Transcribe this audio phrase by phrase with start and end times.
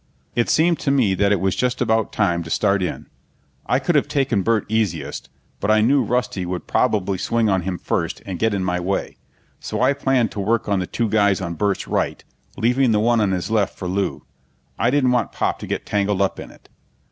[0.33, 3.05] It seemed to me that it was just about time to start in.
[3.67, 7.77] I could have taken Burt easiest, but I knew Rusty would probably swing on him
[7.77, 9.17] first and get in my way,
[9.59, 12.23] so I planned to work on the two guys on Burt's right,
[12.57, 14.23] leaving the one on his left for Lew.
[14.79, 16.67] I didn't want Pop to get tangled up in it.